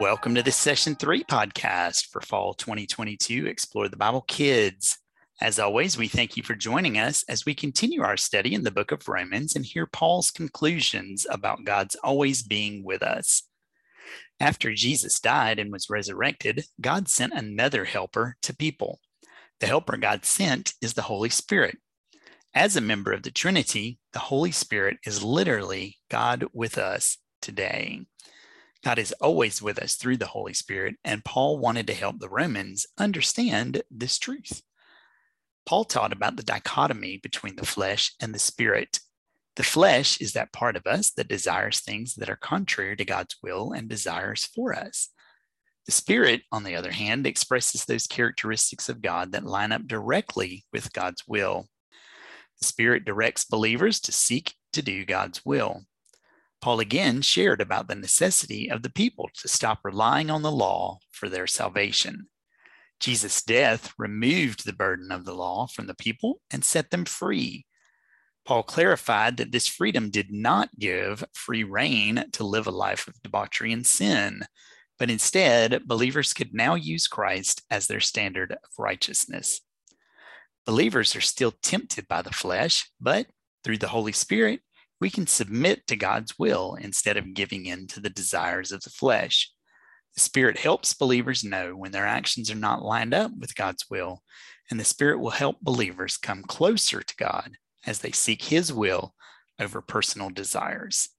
[0.00, 4.98] Welcome to this session three podcast for fall 2022 Explore the Bible Kids.
[5.40, 8.72] As always, we thank you for joining us as we continue our study in the
[8.72, 13.44] book of Romans and hear Paul's conclusions about God's always being with us.
[14.40, 18.98] After Jesus died and was resurrected, God sent another helper to people.
[19.60, 21.78] The helper God sent is the Holy Spirit.
[22.52, 28.06] As a member of the Trinity, the Holy Spirit is literally God with us today.
[28.84, 32.28] God is always with us through the Holy Spirit, and Paul wanted to help the
[32.28, 34.60] Romans understand this truth.
[35.64, 39.00] Paul taught about the dichotomy between the flesh and the spirit.
[39.56, 43.36] The flesh is that part of us that desires things that are contrary to God's
[43.42, 45.08] will and desires for us.
[45.86, 50.66] The spirit, on the other hand, expresses those characteristics of God that line up directly
[50.74, 51.68] with God's will.
[52.60, 55.84] The spirit directs believers to seek to do God's will.
[56.64, 60.98] Paul again shared about the necessity of the people to stop relying on the law
[61.10, 62.28] for their salvation.
[62.98, 67.66] Jesus' death removed the burden of the law from the people and set them free.
[68.46, 73.22] Paul clarified that this freedom did not give free rein to live a life of
[73.22, 74.40] debauchery and sin,
[74.98, 79.60] but instead, believers could now use Christ as their standard of righteousness.
[80.64, 83.26] Believers are still tempted by the flesh, but
[83.64, 84.60] through the Holy Spirit,
[85.04, 88.88] we can submit to God's will instead of giving in to the desires of the
[88.88, 89.52] flesh.
[90.14, 94.22] The Spirit helps believers know when their actions are not lined up with God's will,
[94.70, 99.14] and the Spirit will help believers come closer to God as they seek His will
[99.60, 101.10] over personal desires.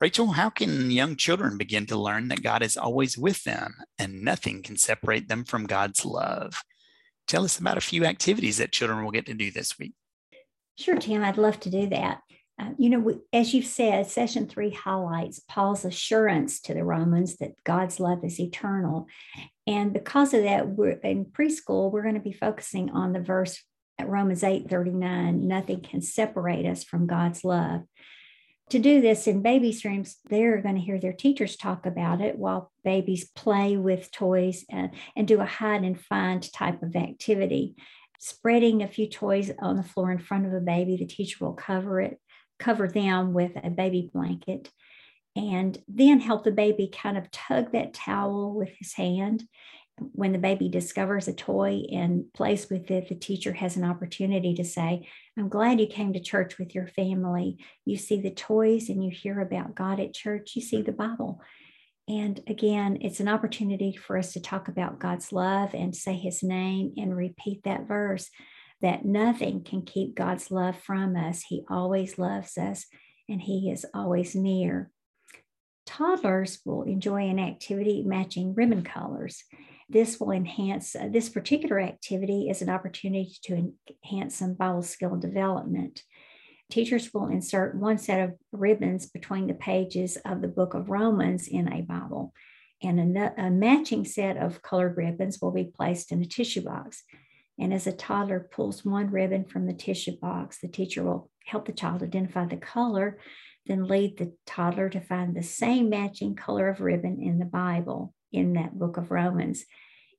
[0.00, 4.24] Rachel, how can young children begin to learn that God is always with them and
[4.24, 6.64] nothing can separate them from God's love?
[7.28, 9.94] Tell us about a few activities that children will get to do this week.
[10.76, 12.18] Sure, Tim, I'd love to do that.
[12.58, 17.54] Uh, you know, as you've said, session three highlights Paul's assurance to the Romans that
[17.64, 19.08] God's love is eternal.
[19.66, 23.60] And because of that, we're in preschool, we're going to be focusing on the verse
[23.98, 27.82] at Romans 8 39, nothing can separate us from God's love.
[28.70, 32.38] To do this in babies' rooms, they're going to hear their teachers talk about it
[32.38, 37.74] while babies play with toys and, and do a hide and find type of activity.
[38.18, 41.52] Spreading a few toys on the floor in front of a baby, the teacher will
[41.52, 42.18] cover it
[42.64, 44.70] cover them with a baby blanket
[45.36, 49.44] and then help the baby kind of tug that towel with his hand.
[49.98, 54.54] When the baby discovers a toy and plays with it, the teacher has an opportunity
[54.54, 55.06] to say,
[55.38, 57.58] I'm glad you came to church with your family.
[57.84, 61.40] You see the toys and you hear about God at church, you see the Bible.
[62.08, 66.42] And again, it's an opportunity for us to talk about God's love and say his
[66.42, 68.30] name and repeat that verse
[68.84, 71.42] that nothing can keep God's love from us.
[71.48, 72.84] He always loves us
[73.30, 74.90] and He is always near.
[75.86, 79.42] Toddlers will enjoy an activity matching ribbon colors.
[79.88, 83.72] This will enhance, uh, this particular activity is an opportunity to
[84.04, 86.02] enhance some Bible skill development.
[86.70, 91.48] Teachers will insert one set of ribbons between the pages of the book of Romans
[91.48, 92.34] in a Bible,
[92.82, 97.02] and a, a matching set of colored ribbons will be placed in a tissue box.
[97.58, 101.66] And as a toddler pulls one ribbon from the tissue box, the teacher will help
[101.66, 103.18] the child identify the color,
[103.66, 108.12] then lead the toddler to find the same matching color of ribbon in the Bible
[108.32, 109.64] in that book of Romans.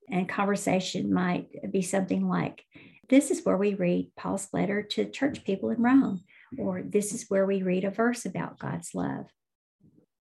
[0.10, 2.64] And conversation might be something like,
[3.10, 6.24] This is where we read Paul's letter to church people in Rome,
[6.58, 9.26] or this is where we read a verse about God's love.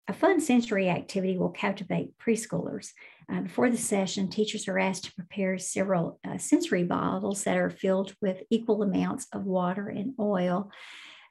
[0.09, 2.91] A fun sensory activity will captivate preschoolers.
[3.33, 7.71] Uh, before the session, teachers are asked to prepare several uh, sensory bottles that are
[7.71, 10.71] filled with equal amounts of water and oil.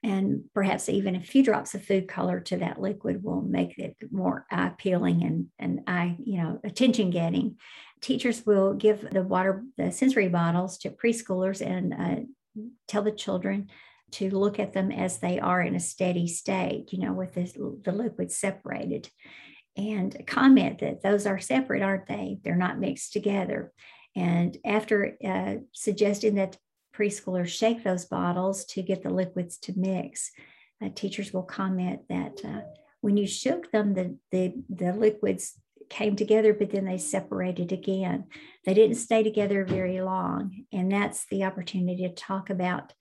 [0.02, 3.98] And perhaps even a few drops of food color to that liquid will make it
[4.12, 7.58] more appealing and, and eye, you know, attention getting.
[8.00, 13.68] Teachers will give the water, the sensory bottles to preschoolers and uh, tell the children
[14.12, 17.54] to look at them as they are in a steady state, you know, with this,
[17.54, 19.10] the liquid separated,
[19.78, 22.40] and comment that those are separate, aren't they?
[22.44, 23.72] They're not mixed together.
[24.16, 26.58] And after uh, suggesting that
[26.94, 30.32] preschoolers shake those bottles to get the liquids to mix,
[30.84, 32.62] uh, teachers will comment that uh,
[33.02, 35.54] when you shook them, the, the, the liquids
[35.90, 38.26] came together, but then they separated again.
[38.66, 40.66] They didn't stay together very long.
[40.72, 42.94] And that's the opportunity to talk about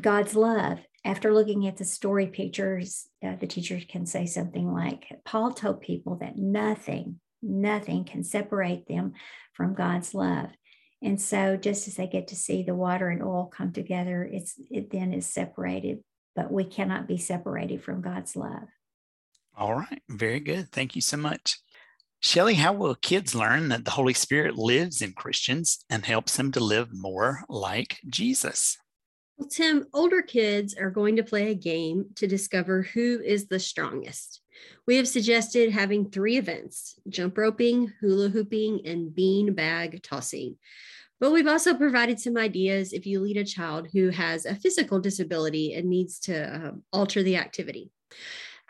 [0.00, 0.78] God's love.
[1.04, 5.80] After looking at the story pictures, uh, the teacher can say something like, Paul told
[5.80, 9.12] people that nothing, nothing can separate them
[9.54, 10.50] from God's love.
[11.02, 14.54] And so, just as they get to see the water and oil come together, it's
[14.70, 16.02] it then is separated,
[16.34, 18.68] but we cannot be separated from God's love.
[19.56, 20.72] All right, very good.
[20.72, 21.58] Thank you so much.
[22.20, 26.50] Shelly, how will kids learn that the Holy Spirit lives in Christians and helps them
[26.52, 28.78] to live more like Jesus?
[29.38, 33.58] Well, Tim, older kids are going to play a game to discover who is the
[33.58, 34.40] strongest.
[34.86, 40.56] We have suggested having three events jump roping, hula hooping, and bean bag tossing.
[41.20, 45.00] But we've also provided some ideas if you lead a child who has a physical
[45.00, 47.90] disability and needs to uh, alter the activity.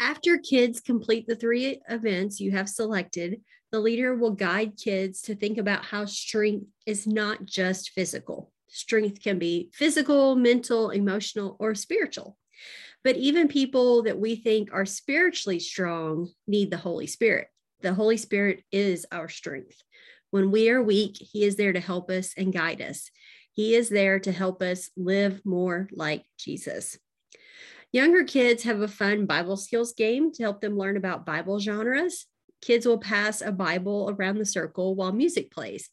[0.00, 3.40] After kids complete the three events you have selected,
[3.70, 8.52] the leader will guide kids to think about how strength is not just physical.
[8.68, 12.36] Strength can be physical, mental, emotional, or spiritual.
[13.04, 17.48] But even people that we think are spiritually strong need the Holy Spirit.
[17.82, 19.82] The Holy Spirit is our strength.
[20.30, 23.10] When we are weak, He is there to help us and guide us.
[23.52, 26.98] He is there to help us live more like Jesus.
[27.92, 32.26] Younger kids have a fun Bible skills game to help them learn about Bible genres.
[32.62, 35.90] Kids will pass a Bible around the circle while music plays.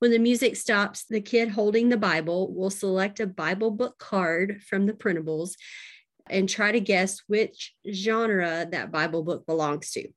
[0.00, 4.62] When the music stops, the kid holding the Bible will select a Bible book card
[4.68, 5.52] from the printables
[6.28, 10.08] and try to guess which genre that Bible book belongs to.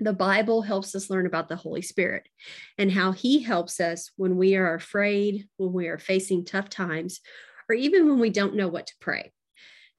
[0.00, 2.28] The Bible helps us learn about the Holy Spirit
[2.76, 7.20] and how He helps us when we are afraid, when we are facing tough times,
[7.68, 9.32] or even when we don't know what to pray.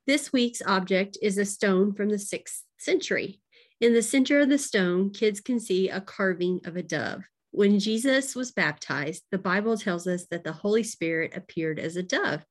[0.07, 3.41] This week's object is a stone from the sixth century.
[3.81, 7.23] In the center of the stone, kids can see a carving of a dove.
[7.51, 12.03] When Jesus was baptized, the Bible tells us that the Holy Spirit appeared as a
[12.03, 12.43] dove.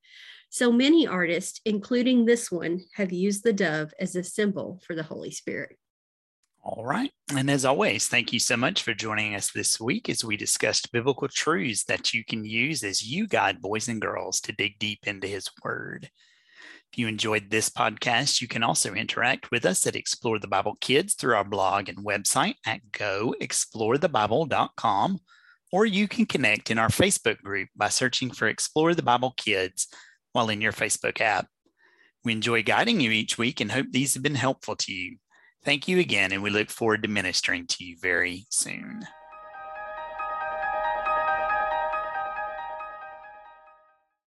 [0.48, 5.02] So many artists, including this one, have used the dove as a symbol for the
[5.02, 5.76] Holy Spirit.
[6.62, 7.12] All right.
[7.36, 10.92] And as always, thank you so much for joining us this week as we discussed
[10.92, 15.00] biblical truths that you can use as you guide boys and girls to dig deep
[15.06, 16.10] into His Word.
[16.92, 20.78] If you enjoyed this podcast, you can also interact with us at Explore the Bible
[20.80, 25.18] Kids through our blog and website at goexplorethebible.com,
[25.70, 29.88] or you can connect in our Facebook group by searching for Explore the Bible Kids
[30.32, 31.46] while in your Facebook app.
[32.24, 35.18] We enjoy guiding you each week and hope these have been helpful to you.
[35.64, 39.06] Thank you again, and we look forward to ministering to you very soon.